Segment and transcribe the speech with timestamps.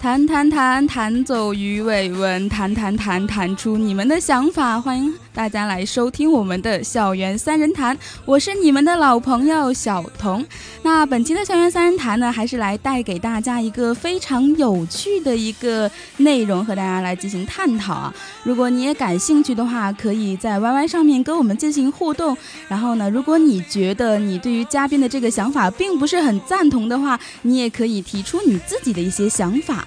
[0.00, 4.80] 弹弹弹弹走鱼尾纹，弹弹弹弹出你们的想法。
[4.80, 10.46] 欢迎大家来收听我们的校园三人谈，我是你们的老朋友小童。
[10.90, 18.12] 那本期的校园三人谈呢，还是来带给大家一个非常有趣的一个内容，和大家来进行探讨啊。
[18.42, 22.34] 如果你也感兴趣的话，可以在 Y Y 上面跟我们进行互动。
[22.68, 29.86] 然后呢，如果你觉得你对于嘉宾的这个想法并不是很赞同的话，你也可以提出你自己的一些想法。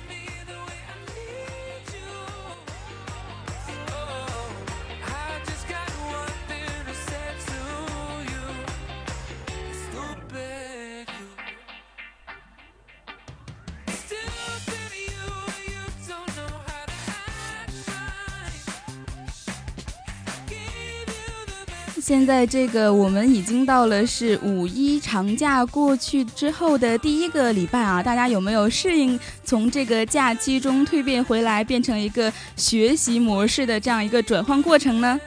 [22.21, 35.19] 现在这个我们已经到了是五一长假过去之后的第一个礼拜啊，大家有没有适应从这个假期中蜕变回来，变成一个学习模式的这样一个转换过程呢？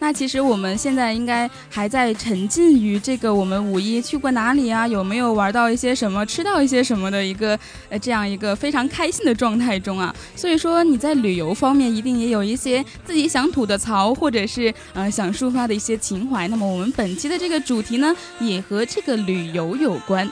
[0.00, 4.86] 那其实我们现在应该还在沉浸于这个我们五一去过哪里啊？
[4.86, 10.14] 有没有玩到一些什么、吃到一些什么的一个呃这样一个非常开心的状态中啊？
[10.36, 16.46] 所以说你在旅游方面一定也有一些自己想吐的槽，或者是呃想抒发的一些情怀。
[16.48, 20.30] 那么我们本期的这个主题呢，也和这个旅游有关。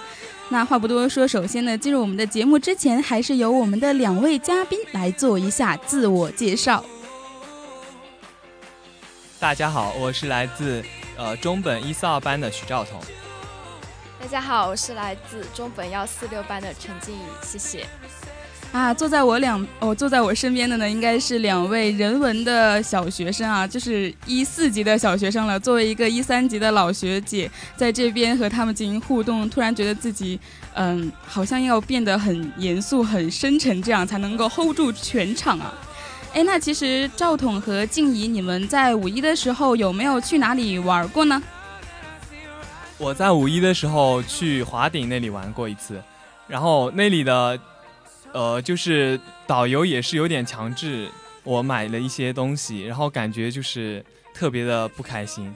[0.48, 6.84] 那话不多说，首先呢，进入我们的节目之前，还是由我们的两位嘉宾来做一下自我介绍。
[9.38, 10.82] 大家好，我是来自
[11.14, 12.98] 呃中本一四二班的许兆彤。
[14.18, 17.86] 大家好，我是来自中本幺四六班的陈静怡，谢谢。
[18.72, 25.60] 啊，坐在我两哦，坐在我身边的呢，应该是两位人文的小学生啊，就是一四级的小学生了。
[25.60, 30.40] 作为一个一三级的老学姐，在这边和他们进行互动，突然觉得自己
[30.72, 35.74] 嗯，好像要变得很严肃、很深沉，这样才能够 hold 住全场啊。
[36.36, 41.42] 哎，那其实赵统和静怡，你们在五一的时候有没有去哪里玩过呢？
[42.98, 45.98] 我在五一的时候去华鼎那里玩过一次，
[46.46, 47.58] 然后那里的，
[48.32, 51.08] 呃，就是导游也是有点强制
[51.42, 54.04] 我买了一些东西，然后感觉就是
[54.34, 55.46] 特别的不开心。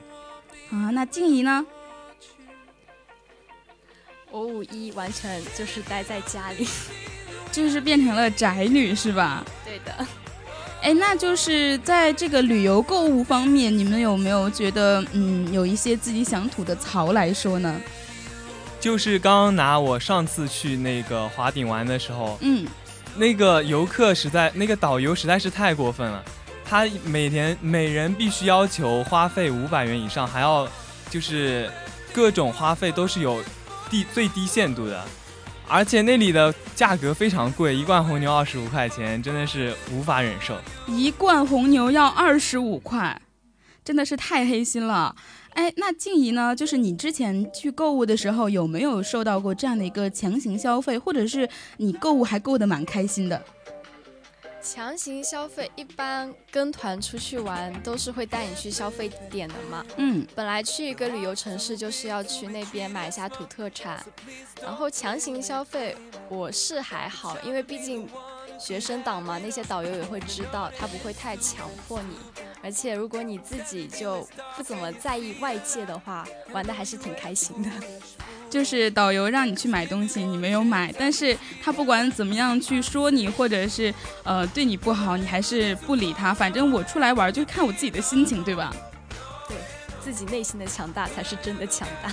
[0.70, 1.62] 啊，那静怡呢？
[4.30, 6.66] 我五一完全就是待在家里，
[7.52, 9.44] 就是变成了宅女是吧？
[9.62, 10.06] 对的。
[10.82, 17.78] 哎，那就是在这个旅游购物方面，你们有没有觉得，嗯，有一些自己想吐的槽来说呢？
[18.80, 22.66] 就是刚刚拿我上次去那个华顶玩的时候，嗯，
[23.14, 26.24] 那个游客实在，那个导游实在是太过分了，
[26.64, 30.66] 他每天每人必须要求花费五百元以上，还要
[31.10, 31.70] 就是
[32.10, 33.42] 各种花费都是有
[33.90, 35.04] 低最低限度的。
[35.70, 40.58] 而且那里的价格非常贵，一罐红牛二十五块钱，真的是无法忍受。
[40.88, 43.22] 一罐红牛要二十五块，
[43.84, 45.14] 真的是太黑心了。
[45.50, 46.54] 哎，那静怡呢？
[46.56, 53.40] 就是你之前去购物的时候，有没有受到过这样的一个强行消费，或者是你购物还购得蛮开心的？
[54.62, 59.84] 强行消费，一般跟团出去玩都是会带你去消费点的嘛。
[59.96, 64.04] 嗯，本来去一个旅游城市就是要去那边买一下土特产，
[64.62, 65.96] 然后强行消费
[66.28, 68.08] 我是还好，因为毕竟
[68.58, 72.16] 学生党嘛，那些导游也会知道，他不会太强迫你。
[72.62, 77.70] 而且如果你自己就不怎么在意外界的话，玩的还是挺开心的。
[78.50, 86.34] 就是导游让你去买东西，你没有买，但是他不管怎么样去说你，或者是呃对你不好，你还是不理他。
[86.34, 88.74] 反正我出来玩就看我自己的心情，对吧？
[89.48, 89.56] 对
[90.00, 92.12] 自己内心的强大才是真的强大，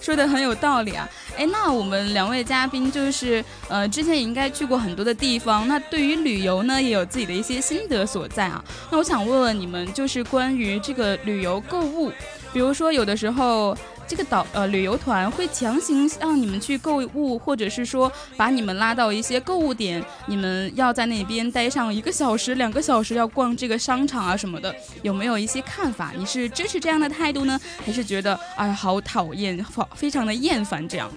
[0.00, 1.08] 说的很有道理啊。
[1.38, 8.62] 哎，那我们两位嘉宾就是呃之前也应该去过很多的地方，那对于旅游呢也有自己的一些心得所在啊。
[8.90, 12.10] 那我想问问你们，就是关于这个旅游购物，
[12.52, 13.76] 比如说有的时候。
[14.12, 26.12] 这个导呃旅游团会强行让你们去购物，或者是说把你们拉到一些购物点，你们要在那边待上一个小时、两个小时，要逛这个商场啊什么的，有没有一些看法？
[26.14, 31.10] 你是支持这样的态度呢，还是觉得哎好讨厌，好非常的厌烦这样？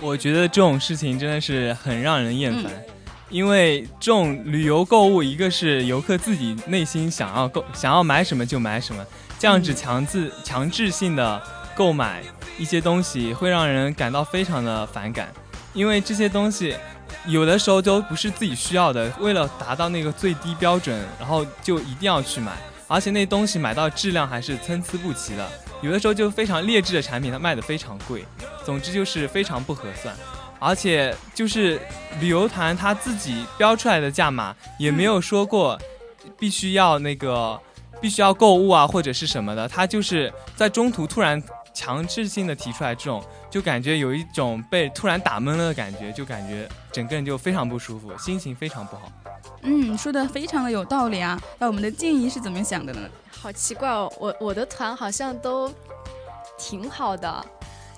[0.00, 2.72] 我觉得这种事情真的是很让人厌烦，
[3.28, 9.04] 因为这种旅游购物，一个是游客自己内心想要购想要买什么就买什么，
[9.38, 11.59] 这样子强制强制性的。
[11.80, 12.22] 购买
[12.58, 15.32] 一些东西会让人感到非常的反感，
[15.72, 16.76] 因为这些东西
[17.26, 22.52] 有的时候都不是自己需要的，为了达到那个最低标准，然后就一定要去买，
[22.86, 25.48] 而且那东西买到质量还是参差不齐的，
[25.80, 28.26] 有的时候就非常劣质的产品，它卖的非常贵，
[28.62, 30.14] 总之就是非常不合算。
[30.58, 31.80] 而且就是
[32.20, 35.80] 旅游团他自己标出来的价码也没有说过
[36.38, 37.58] 必须要那个
[38.02, 41.42] 必须要购物啊或者是什么的，他就是在中途突然
[41.72, 49.10] 强制性的提出来这种，就感觉有一种被突然打懵了的感觉，就感觉整个人就非常不舒服，心情非常不好。
[49.62, 51.40] 嗯，说的非常的有道理啊。
[51.58, 53.08] 那我们的静怡是怎么想的呢？
[53.30, 55.72] 好奇怪哦，我我的团好像都
[56.58, 57.44] 挺好的，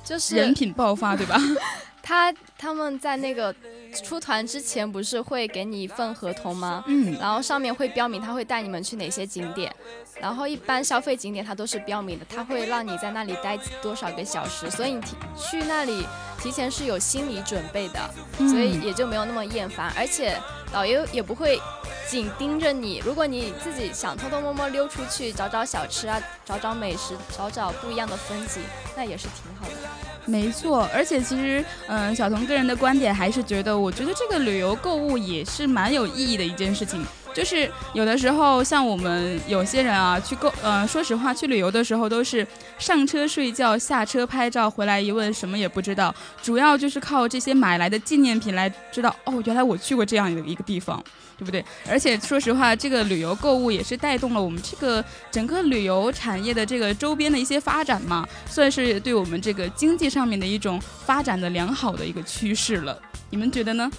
[0.04, 1.36] 就是人品爆发，对吧？
[2.02, 3.54] 他他们在那个
[3.92, 6.82] 出团之前不是会给你一份合同吗？
[6.86, 9.74] 嗯，然后上面会标明他会带你们去哪些景点，
[10.20, 16.06] 然后一般消费景点他都是标明的，他会让你在那里待多少个小时，所以你提去那里
[16.40, 18.00] 提前是有心理准备的，
[18.38, 20.36] 所以也就没有那么厌烦，而且
[20.72, 21.60] 导游也不会
[22.08, 28.62] 紧盯着你，如果你自己想偷偷摸摸溜出去找找小吃啊，找找美食，找找不一样的风景，
[28.96, 30.11] 那也是挺好的。
[30.24, 37.04] 没错，而且其实，嗯，小童个人的观点还是觉得，我觉得这个旅游购物也是蛮有意义的一件事情。
[37.34, 42.46] 就是有的时候，像我们有些人啊，去购，呃， 说实话，去旅游的时候都是
[42.78, 51.02] 上车睡觉，下车拍照，回来一问什么也不知道，主要就是靠这些买来的纪念品来知道，哦，原来我去过这样的一个地方。
[51.42, 51.64] 对不对？
[51.88, 62.96] 而且说实话，这个旅游购物也是带动了我们这个整个旅游产业的这个周边的一些发展嘛，算是对我们这个经济上面的一种发展的良好的一个趋势了。
[63.30, 63.90] 你们觉得呢？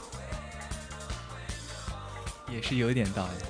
[2.49, 3.45] 也是有点道理。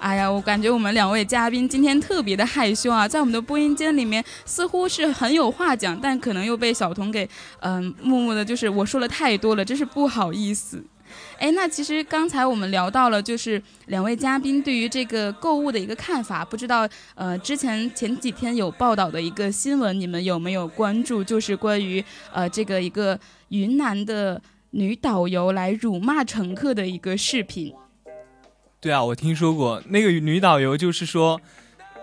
[0.00, 7.28] 哎呀，我感觉我们两位嘉宾今天特别的害羞啊，在我们的播音间里面似乎是很有话讲，但可能又被小童给
[7.60, 10.82] 嗯默默的，就是我说了太多了，真是不好意思。
[11.38, 16.44] 哎，那其实刚才我们聊到了，就是两位嘉宾对于这个购物的一个看法。
[16.44, 21.22] 不知道，呃，之前前几天有报道的一个新闻，你们有没有关注？
[21.22, 23.18] 就是关于呃这个一个
[23.48, 24.40] 云南的
[24.70, 27.72] 女导游来辱骂乘客的一个视频。
[28.80, 31.40] 对啊，我听说过那个女导游，就是说，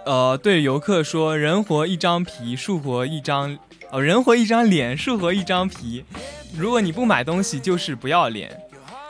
[0.06, 3.58] 呃，对游客说：“人活一张皮，树活一张，
[3.92, 6.06] 呃，人活一张脸，树活一张皮。
[6.56, 8.56] 如果你不买东西，就是不要脸。”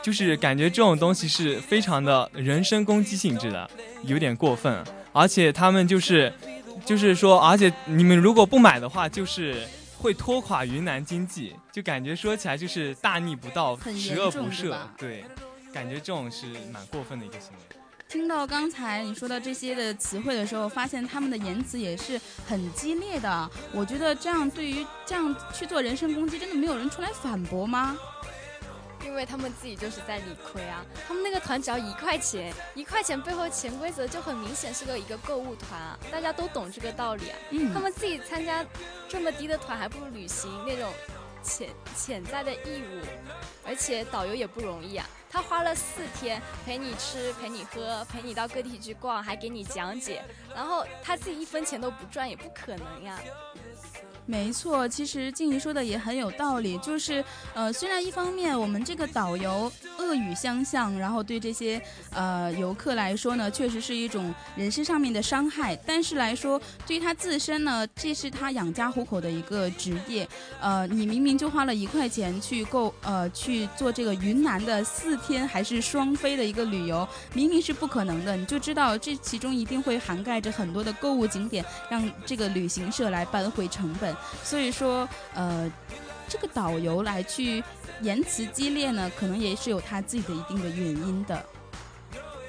[0.08, 3.70] 就是感觉这种东西是非常的人身攻击性质的，
[4.04, 4.82] 有点过分。
[5.12, 6.32] 而且他们就是，
[6.82, 9.68] 就是说，而且你们如果不买的话，就是
[9.98, 11.54] 会拖垮云南经济。
[11.70, 14.74] 就感觉说起来就是大逆不道，十恶不赦。
[14.96, 15.26] 对，
[15.74, 17.76] 感觉这种是蛮过分的一个行为。
[18.08, 23.50] 听到刚才你说到这些的词汇的时候，发现他们的言辞也是很激烈的。
[23.72, 27.94] 我觉得这样对于这样去做人身攻击，真的没有人出来反驳吗？
[29.08, 37.38] 因为他们自己就是在理亏啊，他们那个团只要一块钱，一块钱背后潜规则就很明显是个一个购物团啊，大家都懂这个道理啊。
[37.50, 38.64] 嗯，他们自己参加
[39.08, 40.92] 这么低的团，还不如履行那种
[41.42, 43.00] 潜潜在的义务，
[43.66, 50.22] 而且导游也不容易啊，他花了四天陪你吃、陪你喝、陪你到各地去逛，还给你讲解，
[50.54, 53.18] 然后他自己一分钱都不赚，也不可能呀。
[54.30, 61.80] 没错，其实静怡说的也很有道理，就是，呃，虽然一方面我们这个导游恶语相向，然后对这些
[62.10, 70.28] 呃游客来说呢，确实是一种人身上面的伤害，但是来说，对于他自身呢，这是他养家糊口的一个职业，
[70.60, 84.14] 呃，你明明就花了一块钱去购，呃，去做这个云南的四天还是双飞的一个旅游，明明是不可能的，你就知道这其中一定会涵盖着很多的购物景点，让这个旅行社来扳回成本。
[84.42, 85.70] 所以说，呃，
[86.28, 87.62] 这个导游来去
[88.02, 91.44] 言辞激烈呢，可能也是有他自己的一定的原因的。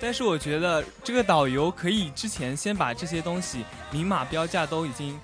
[0.02, 5.20] 但是我觉得这个导游可以之前先把这些东西明码标价都已经，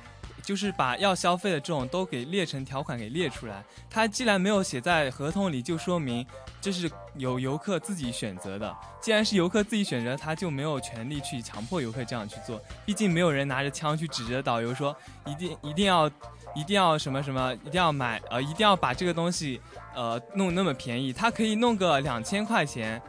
[0.45, 3.63] 就是把要消费的这种都给列成条款给列出来。
[3.89, 6.25] 他既然没有写在合同里，就说明
[6.61, 8.73] 这是有游客自己选择的。
[9.01, 12.61] 既然是游客自己选择，他就没有权利去强迫游客这样去做。
[12.85, 16.09] 毕竟没有人拿着枪去指着导游说一定一定要。
[16.57, 19.59] 一定要什么什么，一定要买，呃，一定要把这个东西，
[19.93, 21.11] 呃，弄那么便宜。
[21.11, 23.01] 他可以弄个两千块钱，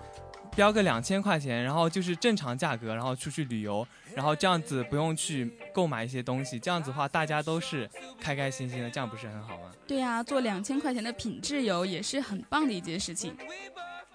[0.57, 7.87] 标个两千块钱，然后就是正常价格，然后出去旅游，然后这样子不用去购买一些东西，这样子的话大家都是
[8.19, 9.71] 开开心心的，这样不是很好吗？
[9.87, 13.37] 对呀，做两千块钱的品质游也是很棒的一件事情。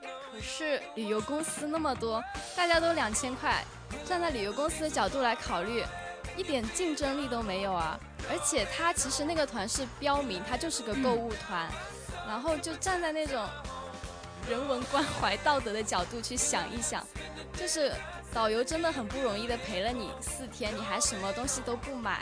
[0.02, 2.20] 可是旅游公司那么多，
[2.58, 3.64] 大家都两千块，
[4.04, 5.84] 站在旅游公司的角度来考虑。
[6.38, 8.00] 一点竞争力都没有啊！
[8.30, 11.70] 而且他其实那个团是标明他就是个购物团，
[12.26, 13.46] 然后就站在那种
[14.50, 17.06] 人文关怀、道德的角度去想一想，
[17.54, 17.92] 就是
[18.34, 22.20] 导游真的很不容易的陪了你四天，你还什么东西都不买，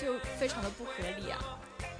[0.00, 1.38] 就非常的不合理啊！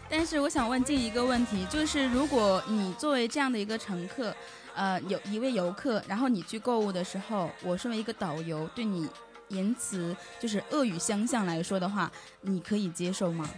[0.08, 4.34] 但是我想问静一个问题，就是如果你作为这样的一个乘客，
[4.74, 9.08] 呃，有一位游客，然后你去购物的时候，我身为一个导游，对你
[9.48, 13.50] 言辞就是恶语相向来说的话，你可以接受吗？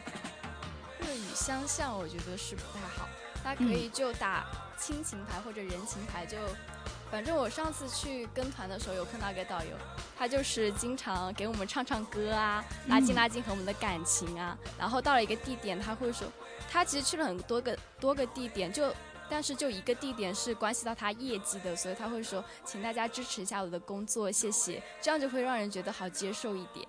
[1.00, 3.06] 恶语相向，我觉得是不太好。
[3.42, 6.36] 他可以就打亲情牌或者人情牌，就
[7.10, 9.70] 反正我上次去跟团的时候有碰到一个导游，
[10.18, 14.56] 他就是经常给我们唱唱歌啊，拉近拉近和我们的感情啊。
[14.78, 16.28] 然后到了一个地点，他会说，
[16.70, 18.94] 他其实去了很多个多个地点，就
[19.30, 24.82] 但是就一个地点是关系到他业绩的，所以他会说，请大家支持一下我的工作，谢谢。
[25.00, 26.86] 这样就会让人觉得好接受一点。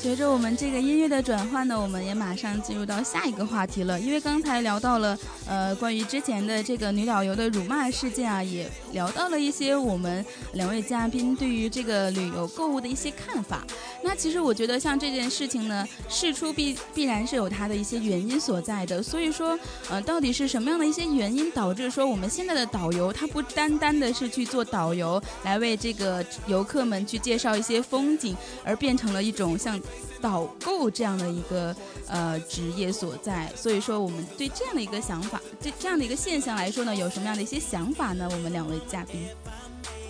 [0.00, 3.98] 随着我们这个音乐的转换呢，我们也马上进入到下一个话题了。
[3.98, 13.64] 因为刚才聊到了，呃，关于之前的这个女导游的辱骂事件啊，也聊到了一些我们两位嘉宾对于这个旅游购物的一些看法。
[14.02, 19.02] 那其实我觉得，像这件事情呢，事出必必然是有它的一些原因所在的。
[19.02, 19.58] 所以说，
[19.90, 29.80] 呃，到底是什么样的一些原因导致说我们现在的导游他不单单的是去做导游来为这个游客们去介绍一些风景，而变成了一种像。
[30.20, 31.72] 导购这样的一个
[32.08, 38.28] 呃职业所在，所以说我们对这样的一个想法，对这样的一个现象来说呢，有什么样的一些想法呢？
[38.28, 39.28] 我们两位嘉宾，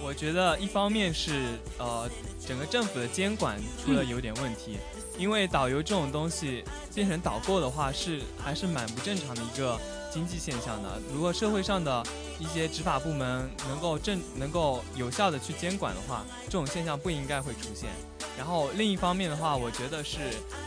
[0.02, 2.09] 我觉得一方面是呃
[2.47, 4.78] 整个政府的监管出了有点问题，
[5.19, 6.64] 因为导游这种东西
[6.95, 9.78] 变成导购的话，是还是蛮不正常的一个
[10.12, 11.00] 经济现象的。
[11.12, 12.02] 如果社会上的
[12.38, 17.90] 一些执法部门能够正能够有效的去监管的话，这种现象不应该会出现。
[18.37, 20.19] 然后另一方面的话，我觉得是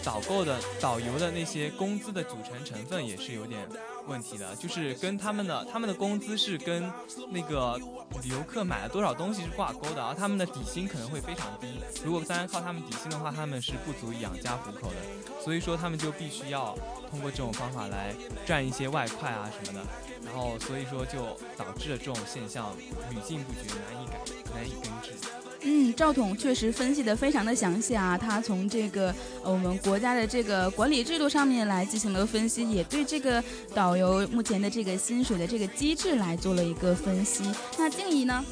[0.04, 3.66] 导购的导游的那些工资的组成成分也是有点
[4.12, 6.92] 问题的，就是跟他们的他们的工资是跟
[7.30, 7.80] 那个
[8.24, 11.80] 游客买了多少东西是挂钩的，而他们的底薪可能会非常低。
[12.04, 16.78] 如果单单靠他们底薪的话，他们是不足以养家糊口的，所以说他们就必须要
[17.10, 18.14] 通过这种方法来
[18.46, 19.86] 赚一些外快啊什么的。
[20.24, 22.76] 然后所以说就导致了这种现象
[23.10, 24.20] 屡禁不绝，难以改，
[24.54, 25.51] 难以根治。
[25.64, 29.14] 嗯，赵统确实分析的非常的详细啊，他从这个
[29.44, 37.44] 我们国家的这个管理制度上面来进行了分析，也对这个导游目前的这个薪水的这个机制来做了一个分析。
[37.78, 38.44] 那静怡呢？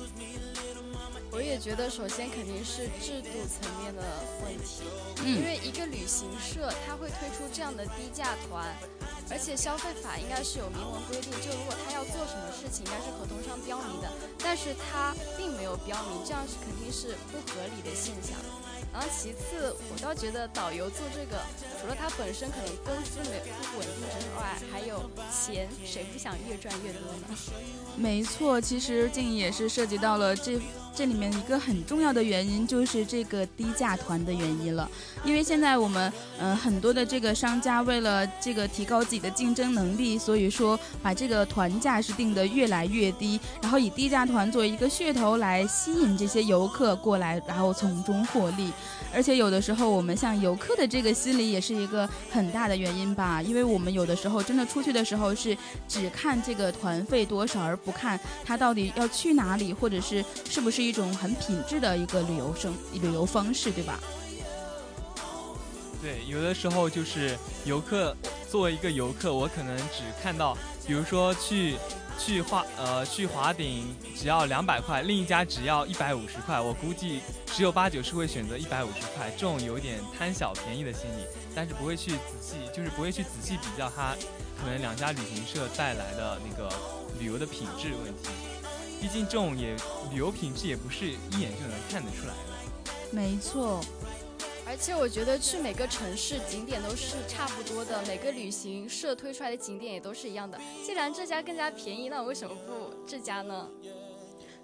[1.40, 4.04] 我也觉得，首先肯定是制度层面的
[4.44, 4.84] 问题，
[5.24, 8.68] 因为一个旅行社他会推出这样的低价团。
[9.32, 18.36] 而且消费法应该是有明文规定，就如果他要做什么事情，应该是合同上标明的，但是他并没有标明，这样是肯定是不合理的现象。
[18.92, 21.40] 然后其次，我倒觉得导游做这个，
[21.80, 27.38] 除了他本身可能工资没不稳定之外，还有钱，谁不想越赚越多呢？
[27.96, 30.60] 没错，其实静怡也是涉及到了这。
[31.00, 34.92] 这里面一个很重要的原因就是这个低价团的原因了，
[35.24, 48.70] 因为现在我们嗯很多的这个商家为了这个提高自己的竞争能力，所以说把这个团价是定得越来越低，然后以低价团作为一个噱头来吸引这些游客过来，然后从中获利。
[49.14, 55.56] 而且有的时候我们像游客的这个心理也是一个很大的原因吧，因为我们有的时候真的出去的时候是
[55.88, 60.80] 只看这个团费多少，而不看他到底要去哪里，或者是是不是。
[60.80, 64.00] 一种很品质的一个旅游生旅游方式，对吧？
[66.02, 68.16] 对，有的时候就是游客
[68.50, 71.76] 作为一个游客，我可能只看到，比如说去
[72.20, 84.14] 去华呃去华鼎只要两百块，另一家只要一百五十块，我估计十有八九是会选择一百五十块，这种有点贪小便宜的心理，但是不会去仔细，就是不会去仔细比较它
[84.62, 86.70] 可能两家旅行社带来的那个
[87.18, 88.30] 旅游的品质问题。
[89.02, 89.74] 毕竟这种也
[90.12, 92.94] 旅游品质也不是一眼就能看得出来的。
[93.12, 93.80] 没错，
[94.70, 100.60] 而且我觉得去每个城市景点都是差不多的，每个旅行社推出来的景点也都是一样的。
[100.86, 103.68] 既然这家更加便宜，那我为什么不这家呢？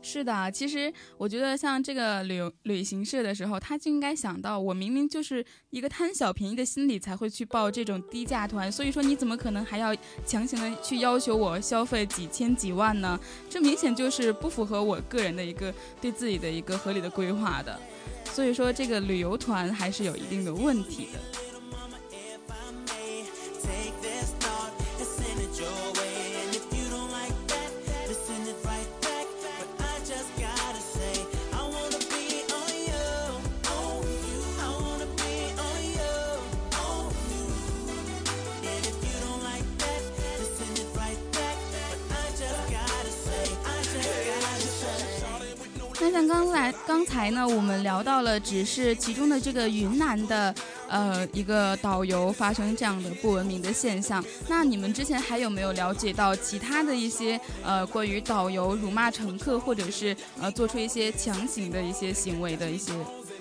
[0.07, 13.19] 是的，其实我觉得像这个旅游旅行社的时候，他就应该想到，我明明就是一个贪小便宜的心理才会去报这种低价团，所以说你怎么可能还要强行的去要求我消费几千几万呢？
[13.49, 17.77] 这明显就是不符合我个人的一个对自己的一个合理的规划的，
[18.25, 21.19] 所以说这个旅游团还是有一定的问题的。
[46.55, 50.55] 来刚才呢，我们聊到了只是其中的这个云南的，
[50.87, 54.23] 呃，一个导游发生这样的不文明的现象。
[54.47, 62.93] 那你们之前还有没有了解到其他的一些呃关于导游辱骂乘客，或者是呃做出一些强行的一些行为的一些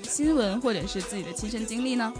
[0.03, 2.13] 新闻，或者是自己的亲身经历呢？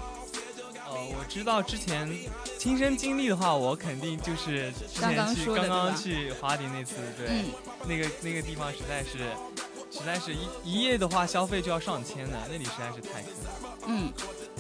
[0.89, 2.09] 呃，我知道之前
[2.57, 7.29] 亲身经历的话，我肯定就是刚刚去刚刚去华迪那次，对，
[7.89, 9.19] 那个那个地方实在是。
[9.97, 13.79] 实在是一一夜的话，消费就要上千呢，那里实在是太坑了。
[13.87, 14.13] 嗯，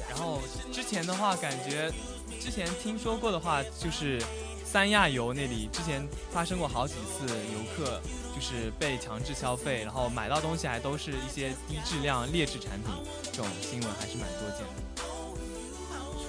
[0.09, 0.41] 然后
[0.73, 1.93] 之前的话，感觉
[2.41, 4.23] 之前听说过的话，就是
[4.65, 8.01] 三亚游那里之前发生过好几次游客
[8.35, 12.93] 就是被强制消费，然后买到东西还都是一些低质量劣质产品，
[13.25, 14.94] 这种新闻还是蛮多见的。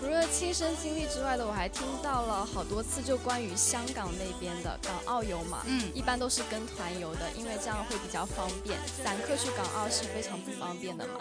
[0.05, 8.77] 除了亲身经历之外的，我还听到了好多次，就关于香港那边的港澳游嘛，嗯，一般都是跟团游的，因为这样会比较方便。
[9.03, 11.13] 散客去港澳是非常不方便的嘛。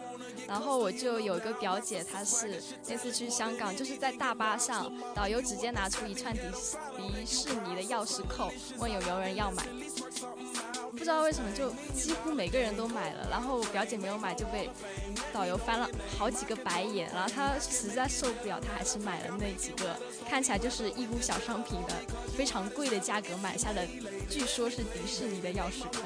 [0.47, 6.43] 然后我就有一个表姐，她是那次去香港，就是在大巴上，导游直接拿出一串迪
[6.99, 9.67] 迪士尼的钥匙扣，问有没有人要买。
[10.97, 14.71] 不知道为什么，就几乎每个人都买了，然后我表姐没有买，就被
[15.33, 17.11] 导游翻了好几个白眼。
[17.13, 21.95] 然后她实在受不了，她还是买了那几个看起来就是义乌小商品的
[22.37, 23.87] 非常贵的价格买下的，
[24.31, 26.03] 据说是迪士尼的钥匙扣。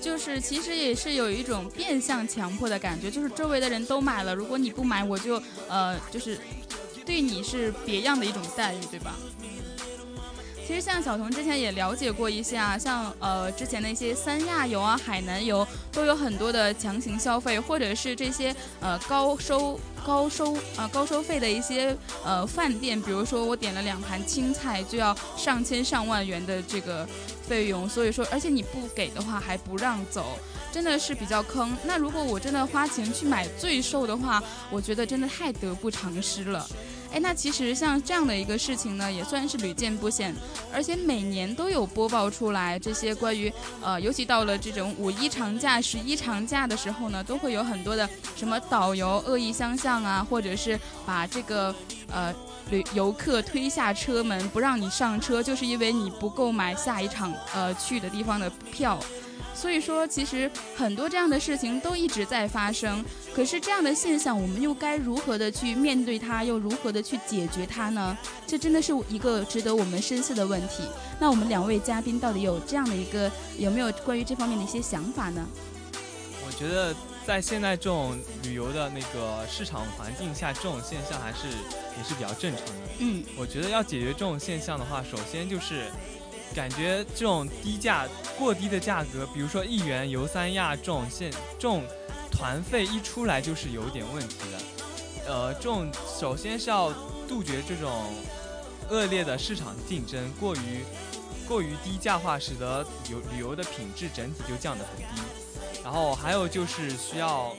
[0.00, 6.36] 就是其实也是有一种变相强迫的感觉，就是周围的人都买了，如果你不买，我就呃就是
[7.06, 9.14] 对你是别样的一种待遇，对吧？
[10.66, 27.06] 其实像小童之前也了解过一些啊，像呃之前的一些三亚游啊、海南游都有很多的强行消费，或者是这些呃高收高收啊高收费的一些呃饭店，比如说我点了两盘青菜就要上千上万元的这个
[27.46, 30.38] 费用，所以说而且你不给的话还不让走，
[30.72, 31.76] 真的是比较坑。
[31.84, 36.66] 那如果我真的花钱去买最瘦的话，我觉得真的太得不偿失了。
[37.12, 40.34] 哎，那其实像这样的一个事情呢，也算是屡见不鲜，
[40.72, 51.74] 而且每年都有播报出来这些关于，呃，尤其到了这种五一长假、十一长假的时候呢，都会有很多的什么导游恶意相向啊，或者是把这个
[52.10, 52.34] 呃
[52.70, 58.98] 旅游客推下车门不让你上车，就是因为你不购买下一场呃去的地方的票。
[59.54, 63.04] 所以说，其实很多这样的事情都一直在发生。
[63.34, 68.16] 可是这样的现象，我们又该如何的去面对它，又如何的去解决它呢？
[68.46, 70.82] 这真的是一个值得我们深思的问题。
[71.18, 75.46] 那我们两位嘉宾到底有这样的一个，有没有关于这方面的一些想法呢？
[76.46, 76.94] 我觉得
[77.26, 82.72] 在现在这种旅游的那个市场环境下，这种现象还是也是比较正常的。
[82.98, 85.86] 嗯，我觉得要解决这种现象的话，首先就是。
[86.52, 88.06] 感觉这种低价、
[88.38, 91.82] 过低的价格，比如说一元游三亚这种现这种
[92.30, 95.32] 团费一出来就是有点问题的。
[95.32, 96.92] 呃，这种首先是要
[97.28, 97.90] 杜绝这种
[98.90, 100.84] 恶劣的市场竞争，过于
[101.48, 105.22] 过于低价化，使得游旅游的品质整体就降得很低。
[105.84, 107.54] 然后还有就是需要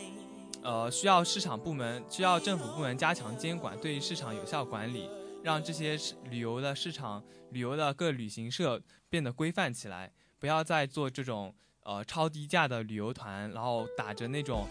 [0.62, 5.10] 呃需要市场部门需要政府部门加强监管，对市场有效管理。
[5.43, 11.53] 让这些旅游的市场、旅游的各旅行社变得规范起来，不要再做这种
[11.84, 14.67] 呃超低价的旅游团，然后打着那种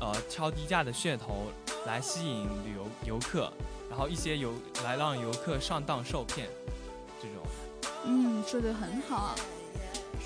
[0.00, 1.52] 呃超低价的噱头
[1.86, 3.52] 来吸引旅游游客，
[3.88, 6.48] 然后一些游来让游客上当受骗，
[7.22, 7.46] 这种。
[8.04, 9.36] 嗯，说的很好。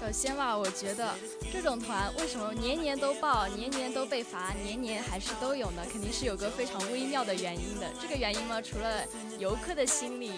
[0.01, 1.15] 首先吧，我觉得
[1.53, 5.83] 这种团为什么年年都爆，年年都被罚，年年还是都有呢？
[5.93, 7.87] 肯定是有个非常微妙的原因的。
[8.01, 9.05] 这个原因嘛，除了
[9.39, 10.33] 游客的心理，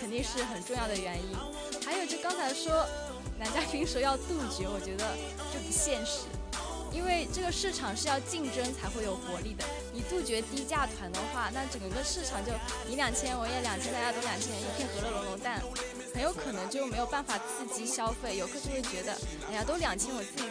[0.00, 1.36] 肯定是很重要的原因。
[1.84, 2.86] 还有就刚才说
[3.38, 5.04] 男嘉宾说要杜绝，我觉得
[5.52, 6.22] 这不现实。
[6.96, 9.64] 因为这个市场是要竞争才会有活力的。
[9.92, 12.50] 你杜绝低价团的话，那整个市场就
[12.88, 15.60] 你两千我也两千，大家都两千，一片和乐融融，但
[16.14, 19.12] 很有可能就没有办法刺激消费，游客就会觉得，
[19.50, 20.44] 哎呀，都两千，我自己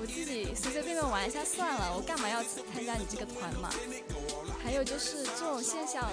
[0.00, 3.68] 我自己随随便便玩一下算了，我干嘛要参加你这个团嘛？
[4.62, 6.08] 还有就是这种现象，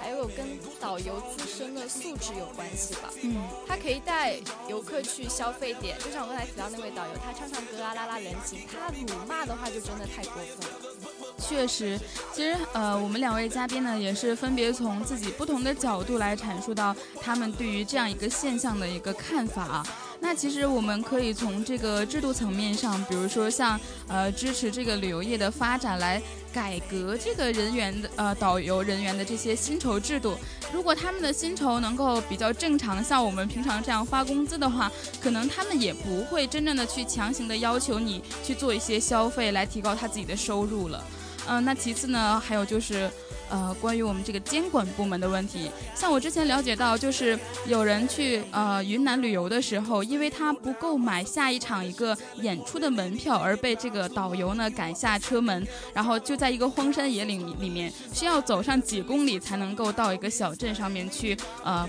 [0.00, 3.10] 还有跟导游自身的素质有关系吧。
[3.22, 3.36] 嗯，
[3.66, 4.36] 他可以带
[4.68, 11.04] 游客去消费点，就像我刚才提到那位导游，他唱唱歌啊，拉拉人情，他辱骂的话就真的太过分了。
[11.38, 11.98] 确实，
[12.32, 19.86] 其实呃，我们两位嘉宾呢，也是分别从自己不同的角度来阐述到他们对于这样一个现象的一个看法啊。
[20.26, 30.34] 那其实我们可以从这个制度层面上，比如说像呃支持这个旅游业的发展，来改革这个人员的呃导游人员的这些薪酬制度。
[30.72, 41.04] 如果他们的薪酬能够比较正常，像我们平常这样发工资的话，可能他们也不会真正的去强行的要求你去做一些消费来提高他自己的收入了。
[41.46, 43.10] 嗯，那其次呢，还有就是，
[43.54, 45.70] 呃，关于我们这个监管部门的问题。
[45.94, 47.38] 像我之前了解到，就是
[47.68, 61.88] 有人去呃云南旅游的时候，因为他不购买下一场一个演出的门票，而被这个导游呢赶下车门，然后就在一个荒山野岭里面，需要走上几公里才能够到一个小镇上面去，呃，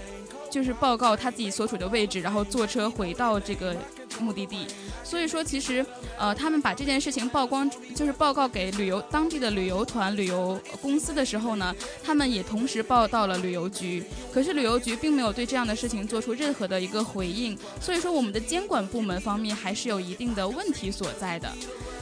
[0.52, 3.76] 就是报告他自己所处的位置，然后坐车回到这个
[4.20, 4.68] 目的地。
[5.04, 5.86] 所以说，其实，
[6.18, 14.04] 呃，他们把这件事情曝光，就是报告给旅游当地的旅游团、旅游公司的时候呢，他们也同时报到了旅游局。
[14.34, 17.58] 可是旅游局并没有对这样的事情做出任何的一个回应。
[17.80, 21.52] 所以说，我们的监管部门方面还是有一定的问题所在的。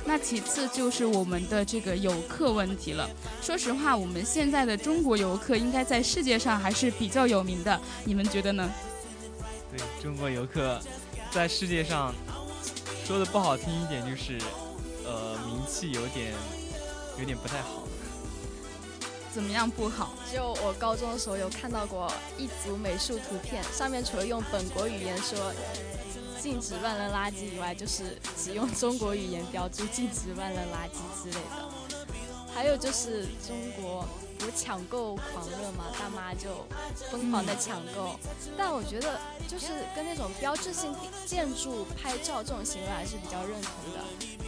[0.06, 3.10] 那其次就是我们的这个游客问题了。
[3.42, 8.70] 说实话，我们现在的中国游客应该在世界上还是比较有名的，你们觉得呢？
[9.72, 10.78] 对中国游客
[11.34, 12.14] 在世界上。
[13.06, 14.40] 说的不好听一点就是，
[15.04, 16.32] 呃，名气有点，
[17.20, 17.84] 有点不太好。
[19.34, 20.14] 怎么样不好？
[20.32, 25.54] 就我高中的时候有看到过一组美术图片，上面除了用本国语言说
[26.40, 32.08] 禁止乱扔垃圾以外，就是只用中国语言标注禁止乱扔垃圾之类的。
[32.56, 34.08] 还有就是中国。
[34.46, 36.66] 有抢购狂热嘛，大妈就
[37.10, 38.20] 疯狂的抢购，
[38.58, 40.94] 但我觉得就是跟那种标志性
[41.26, 44.00] 建筑拍照这种行为还是比较认同的，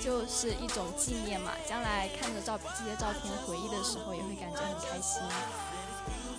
[0.01, 5.21] 就是一种纪念嘛，将来看着照这些照片回忆的时候也会感觉很开心。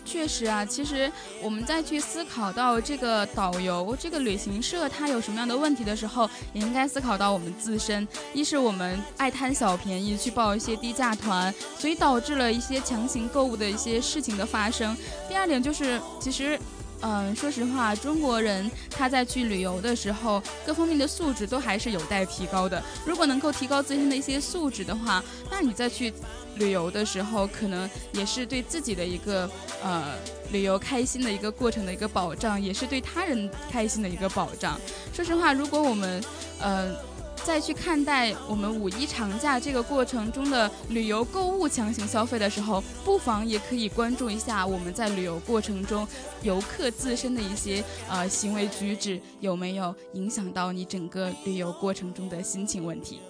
[0.06, 1.10] 确实啊，其实
[1.42, 8.06] 我们再去思考到这个导游、这个旅行社它有什么样的问题的时候，也应该思考到我们自身。
[8.32, 14.96] 一是我们爱贪小便宜，去报一些低价团，所以导致了一些强行购物的一些事情的发生。
[15.28, 16.58] 第二点就是，其实，
[17.02, 22.82] 嗯，说实话，中国人他在去旅游的时候，各方面的素质都还是有待提高的。
[23.04, 26.12] 如果能够提高自身的一些素质的话，那你再去。
[26.58, 29.46] 旅游的时候，可能也是对自己的一个
[29.84, 30.14] 呃
[30.52, 34.80] 旅游开心的一个过程的一个保障，也是对他人开心的一个保障。
[35.12, 36.24] 说实话，如果我们
[36.58, 36.96] 呃
[37.44, 46.06] 再去看待我们五一长假这个过程中的旅游购物强行消费的时候，不妨也可以关注一下我们在旅游过程中
[46.42, 53.20] 游客自身的一些呃行为举止有没有影响到你整个旅游过程中的心情问题。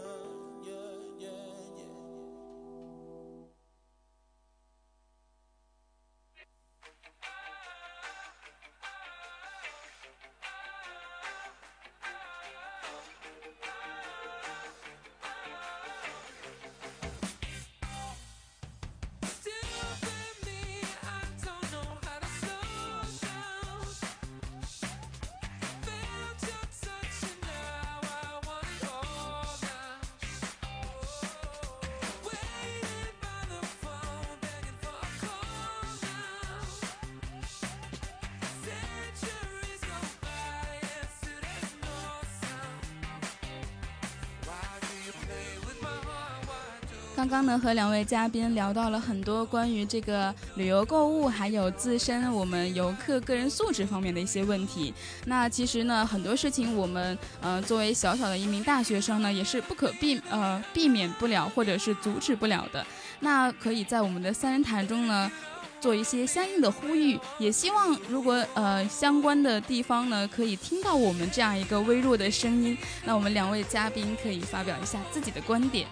[47.16, 54.92] 刚刚呢，和两位嘉宾聊到了很多关于这个旅游购物，还有自身我们游客个人素质方面的一些问题。
[55.24, 62.86] 那其实呢，很多事情我们呃作为小小的一名大学生呢，也是不可避呃避免不了，或者是阻止不了的。
[63.20, 65.32] 那可以在我们的三人谈中呢，
[65.80, 72.76] 做一些相应的呼吁，也希望如果呃相关的地方呢，可以听到我们这样一个微弱的声音，
[73.06, 75.86] 那我们两位嘉宾可以发表一下自己的观点。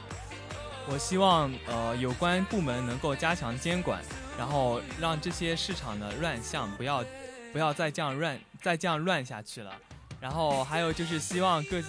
[0.86, 4.02] 我希望呃有关部门能够加强监管，
[4.38, 7.04] 然后让这些市场的乱象不要
[7.52, 9.72] 不要再这样乱再这样乱下去了。
[10.20, 11.82] 然后还有就是希望各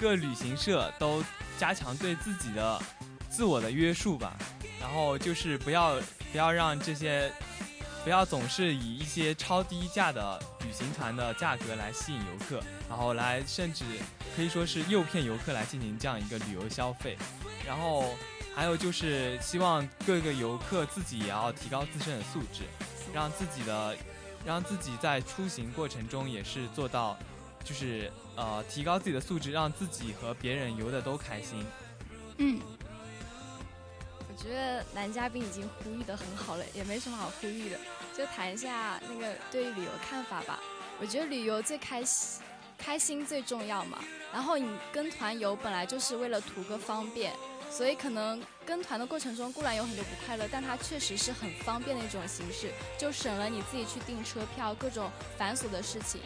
[0.00, 1.22] 各旅行社都
[1.58, 2.80] 加强对自己的
[3.30, 4.34] 自我的约束吧。
[4.80, 5.98] 然后就是不要
[6.30, 7.32] 不要让这些
[8.04, 13.82] 不要总是以一些超低价的旅行团的价格来吸引游客，然后来甚至
[14.36, 17.16] 可以说是诱骗游客来进行这样一个旅游消费。
[17.66, 18.14] 然后
[18.54, 22.64] 还有就是希望各个游客自己也要提高自身的素质，
[23.10, 23.96] 让自己的
[24.44, 27.16] 让自己在出行过程中也是做到，
[27.64, 31.64] 就是呃提高自己的素质，让自己和别人游的都开心。
[32.36, 32.60] 嗯。
[34.36, 37.78] 我觉得男嘉宾已经呼吁的很好了，也没什么好呼吁的，
[38.12, 40.58] 就谈一下那个对于旅游看法吧。
[41.00, 42.42] 我觉得旅游最开心，
[42.76, 44.00] 开心最重要嘛。
[44.32, 47.32] 然后你跟团游本来就是为了图个方便，
[47.70, 56.20] 所以可能跟团的过程中固然有很多不快乐，但它确实是很方便的一种形式，就省了你自己去订车票各种繁琐的事情。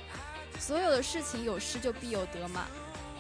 [0.59, 2.67] 所有的事情有失就必有得嘛。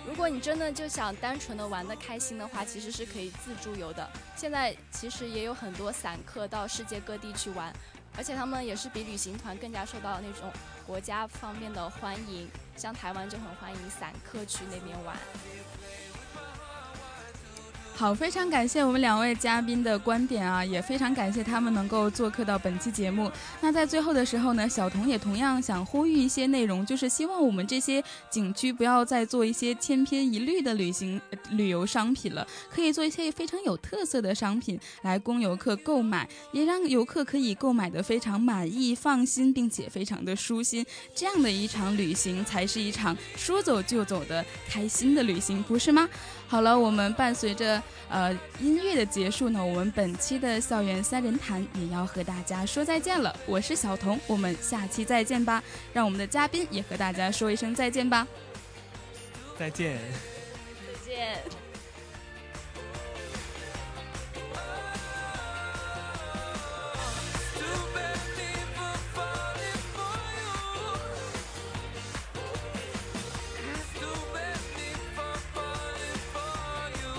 [0.09, 4.09] 如果你真的就想单纯的玩的开心的话，其实是可以自助游的。
[4.35, 7.71] 现在其实也有很多散客到世界各地去玩，
[8.17, 10.51] 而且他们也是比旅行团更加受到那种
[10.87, 12.49] 国家方面的欢迎。
[12.75, 15.15] 像台湾就很欢迎散客去那边玩。
[17.99, 23.29] 好，非常感谢我们两位嘉宾的观点啊，也非常感谢他们能够做客到本期节目。
[23.61, 40.87] 那在最后的时候呢，小童也同样想呼吁一些内容，就是希望我们这些景区不要再做一些千篇一律的旅行旅游商品了，可以做一些非常有特色的商品来供游客购买，也让游客可以购买的非常满意、放心，并且非常的舒心。
[41.17, 46.09] 这样的一场旅行才是一场说走就走的开心的旅行，不是吗？
[46.51, 53.37] 好了，我们伴随着呃音乐的结束呢，我们本期的校园三人谈也要和大家说再见了。
[53.45, 55.63] 我是小童，我们下期再见吧。
[55.93, 58.27] 让我们的嘉宾也和大家说一声再见吧。
[59.59, 59.99] 再见。
[60.87, 61.68] 再见。